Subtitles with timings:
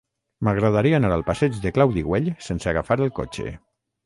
[0.47, 3.55] M'agradaria anar al passeig de Claudi Güell sense agafar el cotxe.